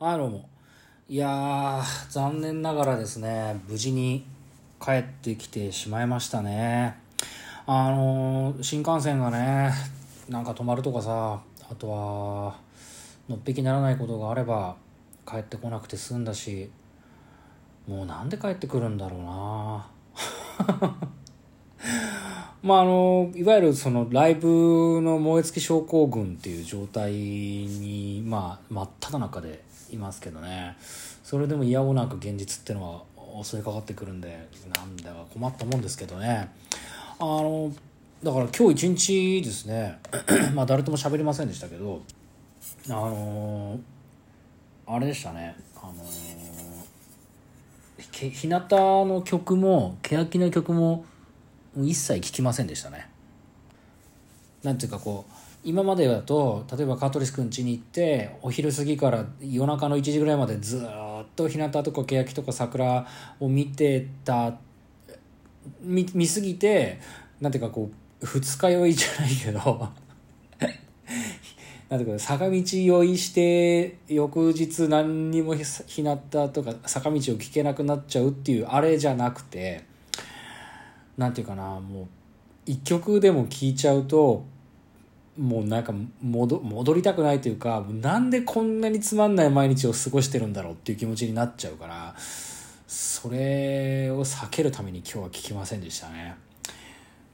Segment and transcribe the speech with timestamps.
[0.00, 0.48] はい、どうも。
[1.08, 4.24] いやー、残念ながらですね、無事に
[4.80, 6.96] 帰ってきてしまいましたね。
[7.66, 9.72] あのー、新幹線がね、
[10.28, 12.56] なんか止まるとかさ、あとは、
[13.28, 14.76] のっぴきならないことがあれば、
[15.26, 16.70] 帰ってこなくて済んだし、
[17.88, 19.88] もうなんで帰ってくるんだろうな
[22.62, 30.76] まああのいわゆるそのライブの燃え尽き症候群っていう状態にまあ真っ只中でいますけどね。
[31.22, 36.50] それでも嫌おなく現実っていうのは襲いかかってくるんでなんだか困ったもんですけどね。
[37.18, 37.72] あの
[38.22, 39.98] だから今日一日ですね
[40.54, 42.02] まあ誰とも喋りませんでしたけど
[42.88, 43.78] あの
[44.86, 45.56] あれでしたね。
[45.76, 45.92] あの
[47.98, 51.04] 日向の曲も欅の曲も
[51.76, 53.08] 一切聞きませんでしたね。
[54.62, 60.80] なんていうかこう今までだと例えばカトリスくん家に行ってお昼過ぎから夜中の1時ぐらいまでずっ
[61.36, 63.06] と日向とか欅とか桜
[63.38, 64.54] を見てた
[65.82, 66.98] 見見すぎて
[67.38, 67.90] なんていうかこ
[68.22, 69.60] う二日酔いじゃないけど
[71.90, 76.16] なんていうか坂道酔いして翌日何にも日向
[76.48, 79.84] とか坂道を聞けなくなっちゃうっていうあれじゃなくて
[81.18, 82.06] なんていうかなもう
[82.64, 84.46] 一曲でも聴いちゃうと
[85.38, 92.14] もうなんか戻戻りたくないというかなんでこんなにつまんない毎日を過ごしてるんだろうっていう気持ちになっちゃうから
[92.88, 96.36] それを避けるために今日は聞きませんでしたね。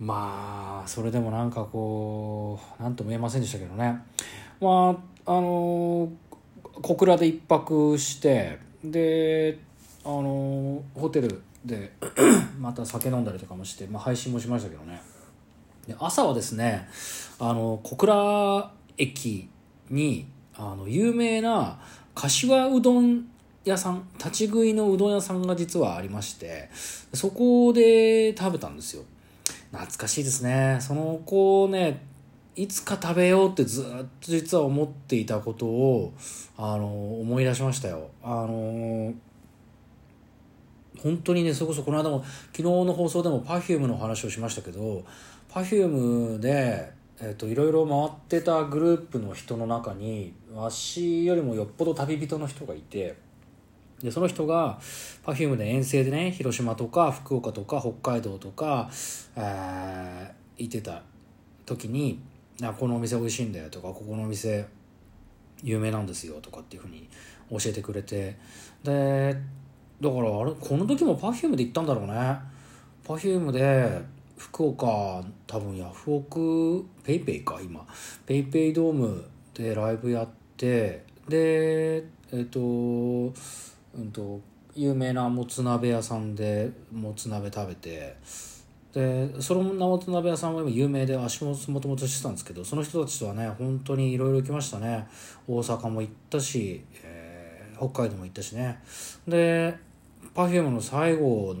[0.00, 4.00] まあそれでもなんかこう何とも言えませんでしたけどね。
[4.60, 6.10] まああの
[6.80, 9.58] 小倉で一泊してで
[10.04, 11.92] あのホテルで
[12.58, 15.00] また酒飲んだりとかもして、まあ、配信もしましたけどね。
[15.86, 16.88] で朝はですね
[17.38, 19.48] あの小倉駅
[19.90, 21.80] にあの有名な
[22.14, 23.26] 柏うどん
[23.64, 26.68] 屋さん立ち食いのうどん屋さんが実はありまして
[27.12, 29.04] そこで食べたんですよ。
[29.70, 30.78] 懐かしいですね。
[30.80, 32.02] その子をね
[32.54, 36.12] いつか食べようってずっと実は思っていたことを
[36.58, 38.10] あの思い出しましたよ。
[38.22, 39.14] あの
[41.02, 42.22] 本当にねそれこそこの間も
[42.52, 45.04] 昨日の放送でも Perfume の話をしましたけど
[45.52, 46.90] Perfume で、
[47.20, 53.16] えーと、いろいろ回ってたグループの人の中にわしよりもよっぽど旅人の人がいて
[54.02, 54.80] でその人が
[55.26, 58.90] Perfume で遠征でね広島とか福岡とか北海道とか、
[59.36, 61.02] えー、行ってた
[61.66, 62.18] 時に
[62.62, 64.66] あ「このお店美味しいんだよ」とか「ここのお店
[65.62, 67.06] 有名なんですよ」とかっていうふうに
[67.50, 68.38] 教えてくれて
[68.82, 69.36] で
[70.00, 72.38] だからあれこの時も Perfume で行ったんだろうね。
[73.06, 74.02] Perfume で
[74.36, 77.86] 福岡多分ヤフオクペイペイか今。
[78.26, 82.60] ペイペイドームでライブやってでえっ、ー、と
[83.94, 84.40] うんと
[84.74, 88.16] 有名なもつ鍋屋さんでもつ鍋食べて
[88.92, 95.06] でそのもつ鍋屋さんは今有名で足ももともとしてたんですけどその人たちとはね本当にいろいろ行きましたね。
[95.46, 98.82] 大阪も行ったし、えー、北海道も行ったしね。
[99.26, 99.76] で
[100.34, 101.54] Perfume の最後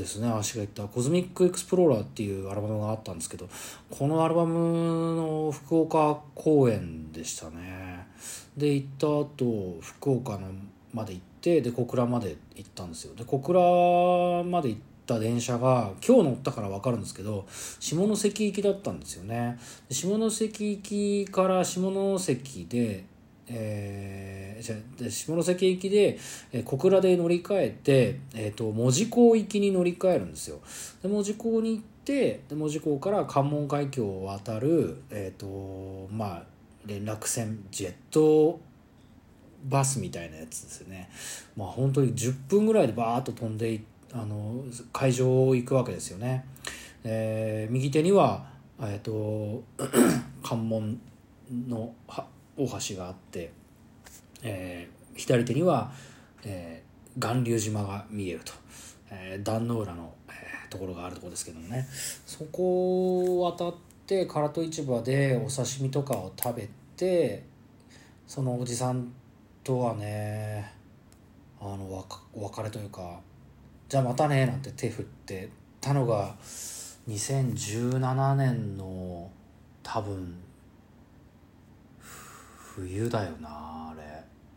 [0.00, 3.48] ですね私が行った「COSMIC EXPLORER」っていうアルバムがあったんですけど
[3.90, 8.06] このアルバムの福岡公演でしたね。
[8.56, 10.48] で行った後福岡の
[10.92, 13.14] まで行ってで小倉まで行ったんですよ。
[13.14, 13.60] で小倉
[14.44, 17.44] まで行った電車が今日乗ったから分かるんですけど
[17.80, 19.58] 下関行きだったんですよね。
[19.90, 23.04] 下関行きから下関で
[23.48, 26.18] えー、じゃ下関行きで、
[26.52, 30.60] えー、小倉で乗り換えて、えーと、門司港行きに乗り換えるんですよ。
[31.02, 36.42] で門司港に行ってで門司港から関門海峡を渡る、えーとまあ、
[36.86, 38.60] 連絡船ジェット
[39.64, 41.08] バスみたいなやつですよね。
[41.56, 43.80] まあ本当に10分ぐらいでバーッと飛んで
[44.12, 46.44] あの会場を行くわけですよね。
[47.04, 48.46] えー、右手には、
[48.80, 49.62] えーと
[50.42, 51.00] 関門
[51.68, 51.94] の
[52.56, 53.52] 大橋があって、
[54.42, 55.92] えー、左手には、
[56.44, 58.52] えー、巌流島が見えると、
[59.10, 61.86] えー、壇ノ浦の、えー、ところがあるところですけどもね。
[62.26, 63.74] そこを渡っ
[64.06, 67.44] て唐戸市場でお刺身とかを食べて
[68.26, 69.12] そのおじさん
[69.64, 70.72] とはね
[71.60, 73.20] あのお別れというか
[73.88, 75.48] 「じゃあまたね」なんて手振って
[75.80, 76.34] たのが
[77.08, 79.30] 2017年の
[79.82, 80.36] 多分
[82.74, 84.02] 冬だよなあれ。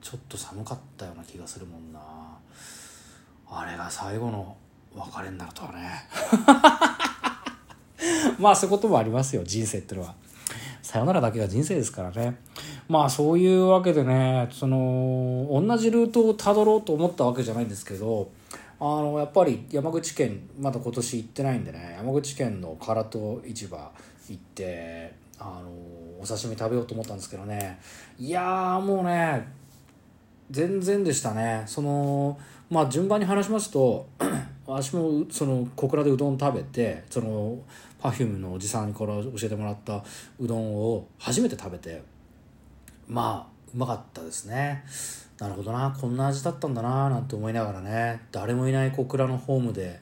[0.00, 2.00] ちょっと寒かったような気がするもんな。
[3.50, 4.56] あれが最後の
[4.94, 5.90] 別れになるとはね。
[8.38, 10.14] まあそういうこともありますよ人生ってのは。
[10.82, 12.38] さよならだけが人生ですからね。
[12.88, 18.30] まあそういうわけでねその同じルートをたどろうと思ったわけじゃないんですけど
[18.78, 23.90] あのやっぱり山口県まだ今年行ってないんでね山口県の唐戸市場
[24.28, 27.78] 行ってあのお刺身食べようと思ったんですけどね。
[28.18, 29.46] いやーもうね
[30.50, 31.62] 全然でしたね。
[31.66, 32.38] その
[32.70, 34.06] まあ順番に話しますと
[34.66, 37.58] 私もその小倉でうどん食べてその
[38.02, 40.02] Perfume のおじさんから教えてもらった
[40.38, 42.02] うどんを初めて食べて
[43.08, 44.84] まあうまかったですね。
[45.38, 50.00] なるほどなこんな味だったんだななんて思いながらね誰もいない小倉のホームで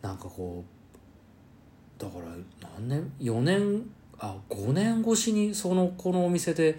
[0.00, 2.24] なんかこうだから
[2.78, 3.82] 何年4年
[4.22, 6.78] あ5年越しにそのこのお店で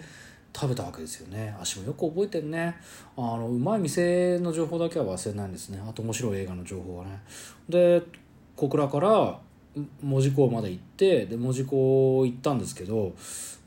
[0.54, 1.54] 食べたわけですよね。
[1.60, 2.74] 足もよく覚えてんね。
[3.16, 5.82] あのうまい店の情報だけは忘れないんですね。
[5.86, 7.20] あと面白い映画の情報はね。
[7.68, 8.02] で
[8.56, 9.38] 小倉から
[10.02, 13.12] 門司港まで行ってで門司港行ったんですけど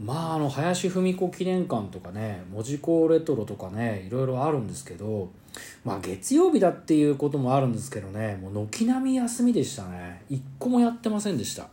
[0.01, 5.29] まああの林芙美子記念館とかね門司港レトロとかねいろいろあるんですけど
[5.83, 10.23] まあ月曜日だっていうこともあるんですけどねもう軒並み休みでしたね。
[10.29, 11.67] 一個もやってませんでした。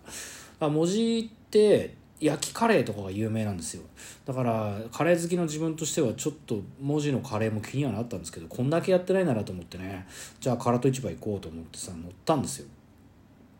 [0.68, 3.82] 文字って焼きカレーとかが有名なんですよ。
[4.24, 10.06] だからカレー好きの自分としてはちょっと文字のカレーも気にはなったんですけどこんだけやってないならと思ってね。
[10.40, 12.68] じゃあ唐戸市場行こうと思ってさ乗ったんですよ。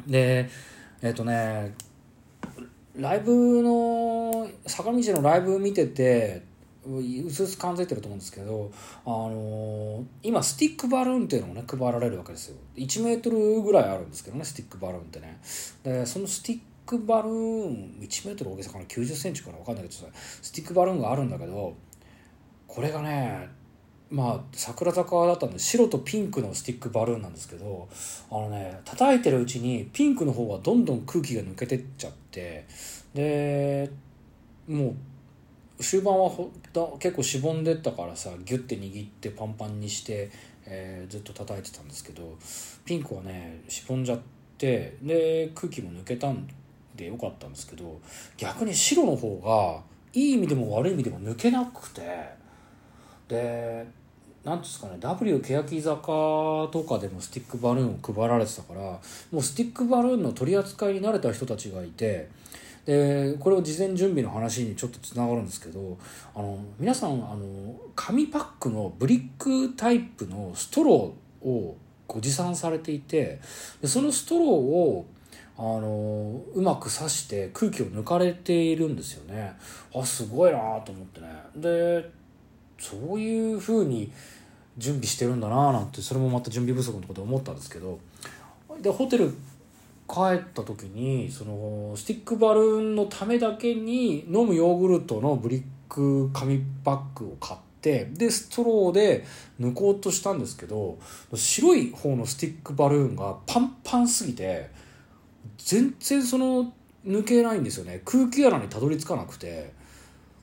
[0.07, 0.49] で
[1.03, 1.75] えっ、とね
[2.97, 6.43] ライブの坂道のライブ見てて
[6.87, 8.71] うすうす感づいてると思うんですけど、
[9.07, 12.57] あのー、今スティックバルーンっていうのもね配られるわけですよ。
[12.77, 15.41] 1メートルぐらいあるんですけどねスティックバルーンってね。
[15.83, 19.59] でそのスティックバルーン1メートル大げさかな？9 0ンチかな？
[19.59, 21.75] 分かんないけどさスティックバルーンがあるんだけど
[22.67, 23.49] これがね
[24.11, 27.89] まあ桜坂だったんで白とピンクのスティックバルーンなんですけど
[28.31, 32.67] あのね叩いてるうちにピンクの方はどんどん空気が抜けてっちゃって
[33.15, 33.91] で
[34.69, 34.95] も
[35.79, 36.51] う終盤はほ
[36.99, 40.31] 結構しぼんでったからさギュッて握ってパンパンにして、
[40.67, 42.37] えー、ずっと叩いてたんですけど
[42.85, 44.19] ピンクはねしぼんじゃっ
[44.59, 46.47] てで空気も抜けたん
[46.95, 48.01] でよかったんですけど
[48.37, 49.83] 逆に白の方が
[50.13, 52.03] いい意味でも悪い意味でも抜けなくて
[53.29, 53.87] で
[54.45, 59.01] 何ですかね W 欅坂とかでもスティックバルーンを配られてたからも
[59.39, 62.29] うスティックバルーンの取り扱いに慣れた人たちがいて
[62.85, 65.97] でこれを事前準備の話にちょっとつながるんですけど
[66.35, 71.77] あの皆さんあの紙パックのブリックタイプのストローを
[72.07, 73.41] ご持参されていて
[73.81, 75.07] でそのストローを
[75.57, 79.55] あのうまく刺して空気を抜かれているんですよね。
[79.95, 81.29] あすごいなと思ってね。
[81.57, 82.11] で
[82.79, 84.11] そういうふうに
[84.77, 87.99] 準備してるんだななんてそれもまた準備不足のこと思ったんですけど。
[88.81, 89.31] でホテル
[90.09, 99.25] 帰った時にそのスティックバルーンのためだけに飲むヨーグルトのブリック紙パックを買ってでストローで
[99.61, 100.99] 抜こうとしたんですけど
[101.35, 104.71] 白い方のスティックバルーンがパンパンすぎて
[105.59, 106.73] 全然その
[107.07, 108.03] 抜けないんですよね。
[108.05, 109.73] 空気穴にたどり着かなくて。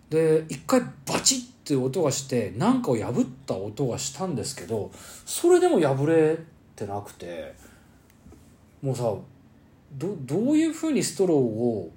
[0.10, 4.92] で一回バチッって音がして何かを破った音がしたんですけど
[5.26, 6.38] それでも破れ
[6.76, 7.54] てなくて。
[8.82, 9.14] もうさ
[9.94, 11.92] どどういうふうにストローを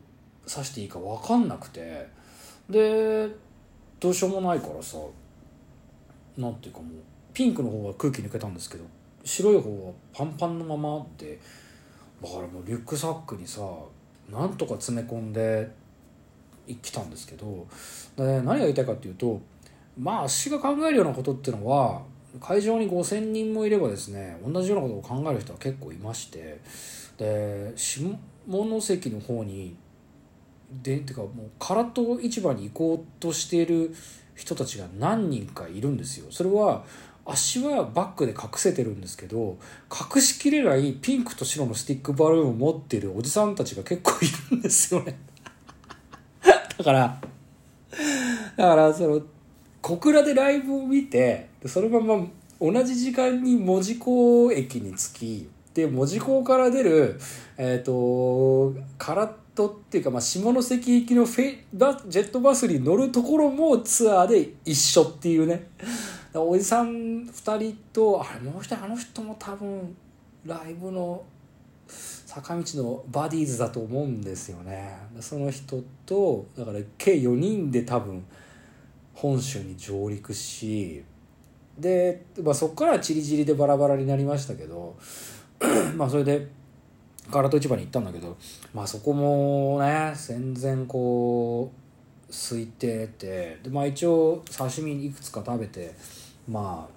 [0.47, 2.09] 刺していいか分かんなくて。
[2.69, 3.29] で
[4.01, 4.99] どうしようもないからさ
[6.37, 6.89] なんていうかもう
[7.33, 8.85] ピンクの方は空気抜けたんですけど
[9.25, 11.39] 白い方はパンパンのままで
[12.23, 13.63] だからもうリュックサックにさ
[14.31, 15.71] なんとか詰め込んで
[16.67, 17.67] 来たんですけど
[18.17, 19.41] で何が言いたいかっていうと
[19.99, 22.03] まあ私が考えるようなことっていうのは
[22.41, 26.61] 会場に5,000人もいればですね同じようなことを考える人は結構いまして
[27.19, 28.19] で下
[28.81, 29.77] 関の方に
[30.83, 33.95] でっていうかもう唐戸市場に行こうとしている
[34.35, 36.27] 人たちが何人かいるんですよ。
[36.31, 36.85] それは
[37.27, 39.57] 足はバッグで隠せてるんですけど
[39.91, 45.19] 隠しきれないピンクと白のスティックバルーンを持ってるおじさんたちが結構いるんですよね。
[46.43, 47.21] だから
[48.57, 49.23] だからその
[49.81, 52.27] 小倉でライブを見てそのまま
[52.61, 57.21] 同じ時間に門司港駅に着きで門司港から出る
[57.57, 61.59] えっ、ー、と唐戸っていうか、まあ、下関行きのフェ
[62.09, 65.69] ジェットバスに乗るところもツアーで一緒っていうね。
[66.35, 69.97] おじさん2人とあれもう一人あの人も多分
[70.45, 71.25] ライブの
[71.87, 74.97] 坂道のバディーズだと思うんですよね。
[75.21, 78.25] その人とだから計4人で多分
[79.15, 81.05] 本州に上陸し
[81.79, 84.97] で、まあ、そこからチリチリでバラバラになりましたけど
[85.97, 86.49] まあそれで
[87.31, 88.37] 唐戸市場に行ったんだけど
[88.73, 95.95] まあそこもね全然こう空いててでまあ一応刺身いくつか食べて
[96.49, 96.95] まあ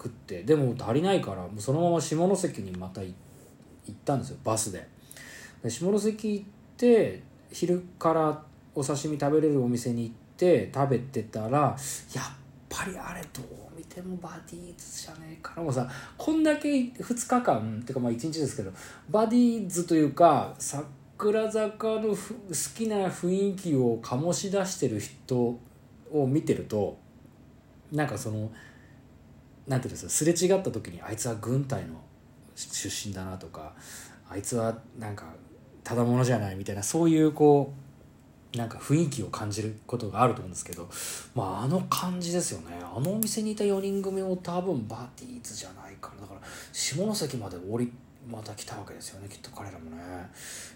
[0.00, 3.12] 食ってでも足りないからもうそのまま下関にまた行
[3.90, 4.86] ったんですよバスで。
[5.62, 6.44] で下関行っ
[6.76, 8.42] て昼から
[8.74, 11.76] お刺身食べれるお店に行って食べてたらやっ
[12.68, 18.70] ぱりあれどう見てもバディーズじゃねえからもうさこんだけ2日間っていうかまあ1日ですけど
[19.10, 22.16] バディーズというか桜坂の好
[22.76, 25.58] きな雰囲気を醸し出してる人
[26.12, 26.98] を見てると
[27.90, 28.50] なんかその
[29.68, 32.00] なんていうんですかすれ違った時にあいつは軍隊の
[32.56, 33.72] 出身だなとか
[34.28, 35.26] あいつはなんか
[35.84, 37.72] ただ者じゃないみたいなそういうこ
[38.54, 40.88] うなんか雰囲気を感じることがあると思うんですけど、
[41.34, 42.78] まあ、あの感じですよね。
[42.82, 46.22] あのお店にいた4人組も多分バティーズじゃないかな。
[46.22, 46.40] だから
[46.72, 47.92] 下関まで降り
[48.30, 49.96] また来たわけですよねきっと彼らもね。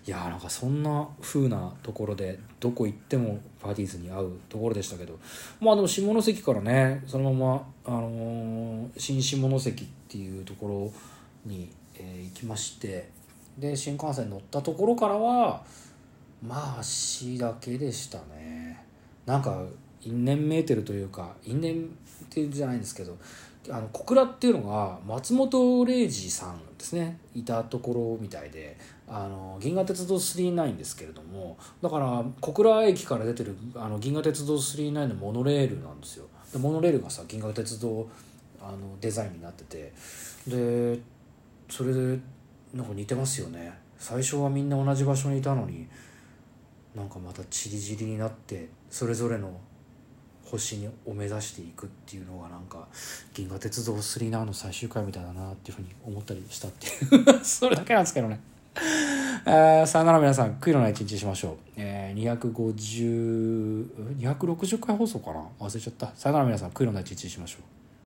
[0.06, 5.18] いやーなんかそんな風なところでどこ行ってもバディーズに会うところでしたけど。
[5.61, 10.92] まあでも下関からねそのまま、あのー新下関っていうとこ
[11.47, 13.11] ろに、えー行きまして。
[13.59, 15.62] で新幹線乗ったところからは
[16.42, 18.82] まあ足だけでしたね。
[19.26, 19.62] なんか
[20.00, 23.16] 因縁メーテルというか因縁っていうんじゃないんですけど
[23.71, 27.19] あの小倉っていうのが松本零士さんですね。
[27.35, 36.26] いたところみたいであの銀河鉄道999ですけれどもだから小倉駅から出てるあの銀河鉄道999のモノレールなんですよ。
[36.52, 38.09] でモノレールがさ銀河鉄道
[38.61, 39.92] あのデザインになってて。
[40.47, 40.99] で
[41.69, 42.19] それで
[42.75, 43.73] なんか似てますよね。
[43.99, 45.87] 最初はみんな同じ場所にいたのに
[46.95, 49.59] なんかまたチリチリになってそれぞれの
[50.44, 52.87] 星にを目指していくっていうのがなんか
[53.34, 57.40] 「銀河鉄道999」の最終回みたいだなっていうふうに思ったりしたっていう。
[57.44, 58.40] それだけなんですけどね。
[59.44, 65.44] えさよなら皆さん悔いのない一日にしましょう、えー、250 260回放送かな？
[65.58, 66.12] 忘れちゃった。
[66.14, 67.81] さよなら皆さん悔いのない一日にしましょう。